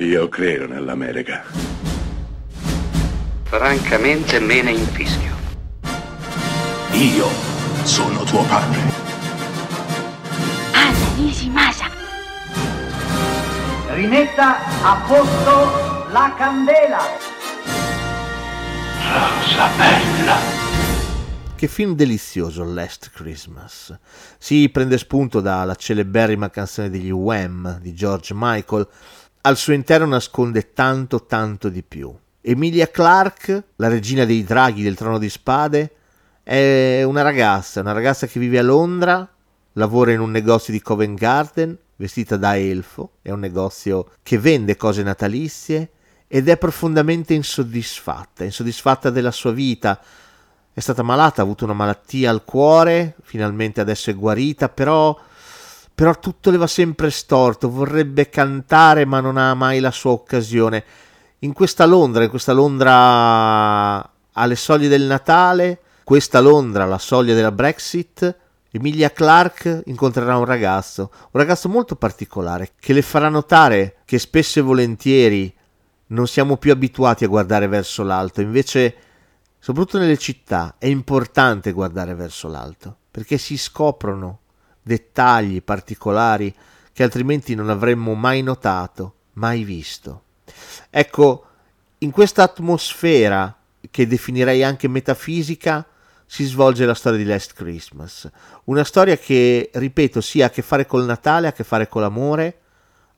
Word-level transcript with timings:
Io 0.00 0.28
credo 0.28 0.68
nell'America. 0.68 1.42
Francamente 3.42 4.38
me 4.38 4.62
ne 4.62 4.70
infischio. 4.70 5.34
Io 6.92 7.26
sono 7.82 8.22
tuo 8.22 8.44
padre. 8.44 8.78
Anna 10.70 11.14
Nishimasa. 11.16 11.86
Rimetta 13.88 14.58
a 14.84 15.04
posto 15.04 16.12
la 16.12 16.32
candela. 16.38 17.00
Rosa 19.02 19.68
bella. 19.76 20.36
Che 21.56 21.66
film 21.66 21.96
delizioso 21.96 22.62
Last 22.62 23.10
Christmas. 23.12 23.98
Si 24.38 24.68
prende 24.68 24.96
spunto 24.96 25.40
dalla 25.40 25.74
celeberrima 25.74 26.50
canzone 26.50 26.88
degli 26.88 27.10
Wham 27.10 27.80
di 27.80 27.94
George 27.94 28.32
Michael, 28.36 28.86
al 29.48 29.56
suo 29.56 29.72
interno 29.72 30.06
nasconde 30.06 30.74
tanto 30.74 31.24
tanto 31.24 31.70
di 31.70 31.82
più. 31.82 32.14
Emilia 32.42 32.88
Clarke, 32.88 33.68
la 33.76 33.88
regina 33.88 34.26
dei 34.26 34.44
draghi 34.44 34.82
del 34.82 34.94
trono 34.94 35.16
di 35.16 35.30
spade, 35.30 35.92
è 36.42 37.02
una 37.02 37.22
ragazza, 37.22 37.80
una 37.80 37.92
ragazza 37.92 38.26
che 38.26 38.38
vive 38.38 38.58
a 38.58 38.62
Londra, 38.62 39.26
lavora 39.72 40.12
in 40.12 40.20
un 40.20 40.30
negozio 40.30 40.70
di 40.70 40.82
Covent 40.82 41.18
Garden, 41.18 41.76
vestita 41.96 42.36
da 42.36 42.58
elfo, 42.58 43.12
è 43.22 43.30
un 43.30 43.40
negozio 43.40 44.10
che 44.22 44.38
vende 44.38 44.76
cose 44.76 45.02
natalizie 45.02 45.92
ed 46.28 46.46
è 46.50 46.58
profondamente 46.58 47.32
insoddisfatta, 47.32 48.44
insoddisfatta 48.44 49.08
della 49.08 49.30
sua 49.30 49.52
vita, 49.52 49.98
è 50.74 50.80
stata 50.80 51.02
malata, 51.02 51.40
ha 51.40 51.44
avuto 51.44 51.64
una 51.64 51.72
malattia 51.72 52.28
al 52.28 52.44
cuore, 52.44 53.16
finalmente 53.22 53.80
adesso 53.80 54.10
è 54.10 54.14
guarita, 54.14 54.68
però, 54.68 55.18
però 55.98 56.16
tutto 56.16 56.52
le 56.52 56.58
va 56.58 56.68
sempre 56.68 57.10
storto, 57.10 57.68
vorrebbe 57.68 58.28
cantare 58.28 59.04
ma 59.04 59.18
non 59.18 59.36
ha 59.36 59.52
mai 59.54 59.80
la 59.80 59.90
sua 59.90 60.12
occasione. 60.12 60.84
In 61.40 61.52
questa 61.52 61.86
Londra, 61.86 62.22
in 62.22 62.30
questa 62.30 62.52
Londra 62.52 64.08
alle 64.30 64.54
soglie 64.54 64.86
del 64.86 65.02
Natale, 65.02 65.80
questa 66.04 66.38
Londra 66.38 66.84
alla 66.84 66.98
soglia 66.98 67.34
della 67.34 67.50
Brexit, 67.50 68.36
Emilia 68.70 69.10
Clark 69.10 69.82
incontrerà 69.86 70.36
un 70.36 70.44
ragazzo, 70.44 71.10
un 71.12 71.40
ragazzo 71.40 71.68
molto 71.68 71.96
particolare, 71.96 72.74
che 72.78 72.92
le 72.92 73.02
farà 73.02 73.28
notare 73.28 73.96
che 74.04 74.20
spesso 74.20 74.60
e 74.60 74.62
volentieri 74.62 75.52
non 76.10 76.28
siamo 76.28 76.58
più 76.58 76.70
abituati 76.70 77.24
a 77.24 77.28
guardare 77.28 77.66
verso 77.66 78.04
l'alto, 78.04 78.40
invece 78.40 78.94
soprattutto 79.58 79.98
nelle 79.98 80.16
città, 80.16 80.76
è 80.78 80.86
importante 80.86 81.72
guardare 81.72 82.14
verso 82.14 82.46
l'alto, 82.46 82.96
perché 83.10 83.36
si 83.36 83.58
scoprono 83.58 84.42
dettagli 84.82 85.62
particolari 85.62 86.54
che 86.92 87.02
altrimenti 87.02 87.54
non 87.54 87.70
avremmo 87.70 88.14
mai 88.14 88.42
notato, 88.42 89.14
mai 89.34 89.62
visto. 89.64 90.22
Ecco, 90.90 91.44
in 91.98 92.10
questa 92.10 92.42
atmosfera, 92.42 93.56
che 93.90 94.06
definirei 94.06 94.62
anche 94.62 94.88
metafisica, 94.88 95.86
si 96.26 96.44
svolge 96.44 96.84
la 96.84 96.94
storia 96.94 97.18
di 97.18 97.24
Last 97.24 97.54
Christmas. 97.54 98.28
Una 98.64 98.84
storia 98.84 99.16
che, 99.16 99.70
ripeto, 99.72 100.20
sì 100.20 100.42
ha 100.42 100.46
a 100.46 100.50
che 100.50 100.62
fare 100.62 100.86
col 100.86 101.04
Natale, 101.04 101.46
ha 101.46 101.50
a 101.50 101.52
che 101.54 101.64
fare 101.64 101.88
con 101.88 102.02
l'amore, 102.02 102.58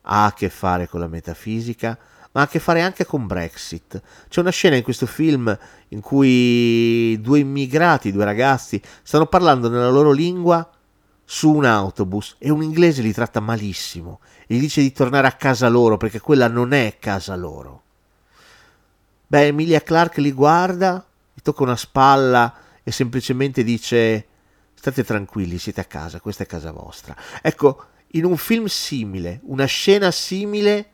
ha 0.03 0.25
a 0.25 0.33
che 0.33 0.49
fare 0.49 0.87
con 0.87 1.01
la 1.01 1.07
metafisica, 1.07 1.97
ma 2.31 2.41
ha 2.41 2.43
a 2.45 2.47
che 2.47 2.59
fare 2.59 2.81
anche 2.81 3.05
con 3.05 3.27
Brexit. 3.27 4.01
C'è 4.29 4.39
una 4.39 4.49
scena 4.49 4.77
in 4.77 4.83
questo 4.83 5.05
film 5.05 5.57
in 5.89 5.99
cui 5.99 7.19
due 7.19 7.39
immigrati, 7.39 8.13
due 8.13 8.23
ragazzi, 8.23 8.81
stanno 9.03 9.25
parlando 9.25 9.69
nella 9.69 9.89
loro 9.89 10.11
lingua 10.11 10.70
su 11.33 11.49
un 11.49 11.63
autobus 11.63 12.35
e 12.39 12.49
un 12.49 12.61
inglese 12.61 13.01
li 13.01 13.13
tratta 13.13 13.39
malissimo 13.39 14.19
e 14.45 14.55
gli 14.55 14.59
dice 14.59 14.81
di 14.81 14.91
tornare 14.91 15.27
a 15.27 15.31
casa 15.31 15.69
loro 15.69 15.95
perché 15.95 16.19
quella 16.19 16.49
non 16.49 16.73
è 16.73 16.97
casa 16.99 17.37
loro. 17.37 17.83
Beh, 19.27 19.45
Emilia 19.45 19.81
Clark 19.81 20.17
li 20.17 20.33
guarda, 20.33 21.01
gli 21.33 21.39
tocca 21.41 21.63
una 21.63 21.77
spalla 21.77 22.53
e 22.83 22.91
semplicemente 22.91 23.63
dice 23.63 24.25
state 24.73 25.05
tranquilli, 25.05 25.57
siete 25.57 25.79
a 25.79 25.85
casa, 25.85 26.19
questa 26.19 26.43
è 26.43 26.45
casa 26.45 26.71
vostra. 26.71 27.15
Ecco, 27.41 27.85
in 28.07 28.25
un 28.25 28.35
film 28.35 28.65
simile, 28.65 29.39
una 29.43 29.63
scena 29.63 30.11
simile, 30.11 30.89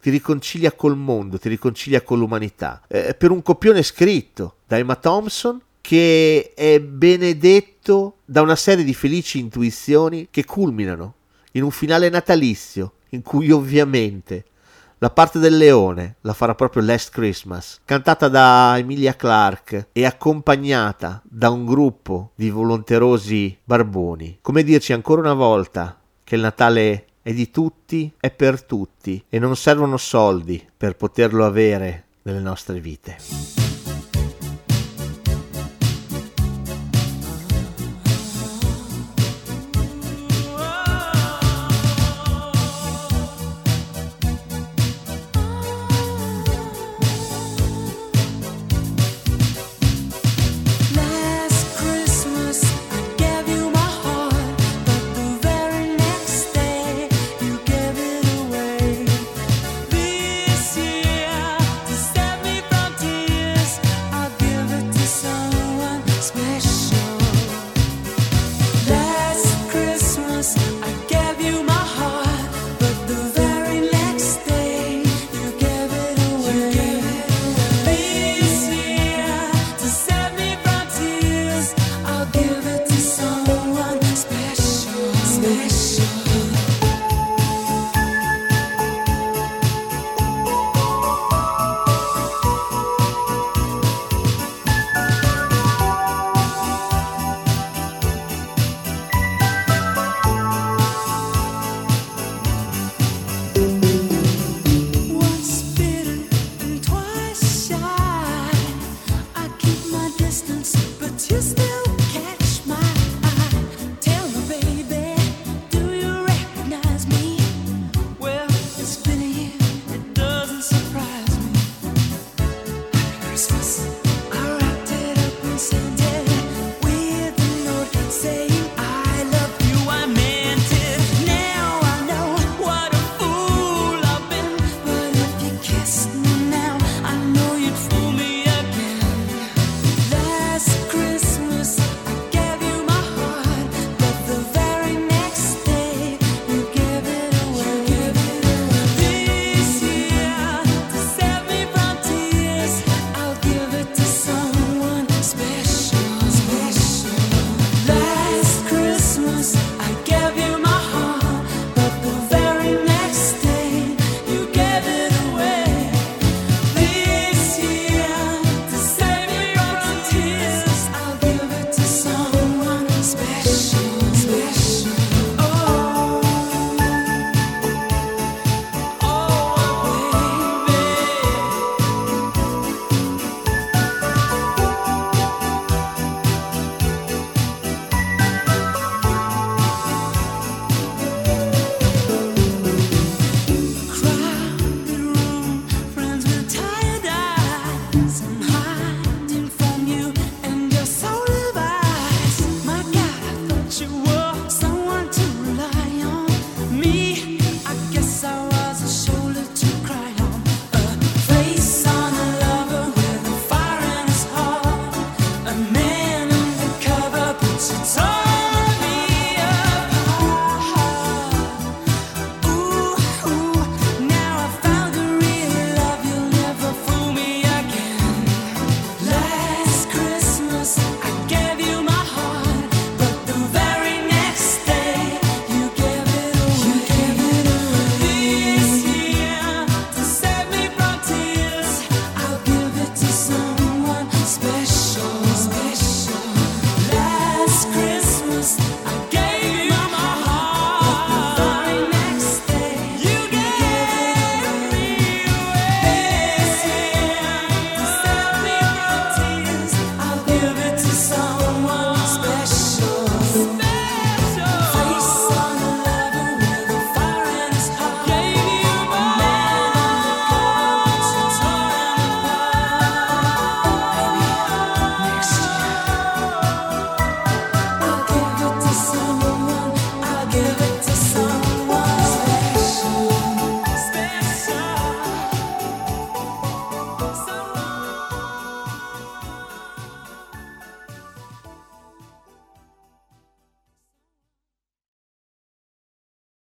ti 0.00 0.10
riconcilia 0.10 0.70
col 0.70 0.96
mondo, 0.96 1.36
ti 1.36 1.48
riconcilia 1.48 2.02
con 2.02 2.20
l'umanità. 2.20 2.82
Eh, 2.86 3.14
per 3.14 3.32
un 3.32 3.42
copione 3.42 3.82
scritto 3.82 4.58
da 4.68 4.78
Emma 4.78 4.94
Thompson 4.94 5.60
che 5.80 6.52
è 6.54 6.80
benedetto 6.80 8.18
da 8.24 8.42
una 8.42 8.56
serie 8.56 8.84
di 8.84 8.94
felici 8.94 9.38
intuizioni 9.38 10.28
che 10.30 10.44
culminano 10.44 11.14
in 11.52 11.62
un 11.62 11.70
finale 11.70 12.08
natalizio 12.08 12.92
in 13.10 13.22
cui 13.22 13.50
ovviamente 13.50 14.44
la 14.98 15.10
parte 15.10 15.38
del 15.38 15.56
leone 15.56 16.16
la 16.20 16.34
farà 16.34 16.54
proprio 16.54 16.82
Last 16.82 17.10
Christmas, 17.10 17.80
cantata 17.86 18.28
da 18.28 18.74
Emilia 18.76 19.16
Clarke 19.16 19.88
e 19.92 20.04
accompagnata 20.04 21.22
da 21.24 21.48
un 21.48 21.64
gruppo 21.64 22.32
di 22.34 22.50
volonterosi 22.50 23.56
barboni. 23.64 24.40
Come 24.42 24.62
dirci 24.62 24.92
ancora 24.92 25.22
una 25.22 25.32
volta 25.32 25.98
che 26.22 26.34
il 26.34 26.42
Natale 26.42 27.06
è 27.22 27.32
di 27.32 27.50
tutti, 27.50 28.12
è 28.20 28.30
per 28.30 28.62
tutti 28.62 29.24
e 29.28 29.38
non 29.38 29.56
servono 29.56 29.96
soldi 29.96 30.62
per 30.76 30.96
poterlo 30.96 31.46
avere 31.46 32.04
nelle 32.22 32.40
nostre 32.40 32.78
vite. 32.78 33.59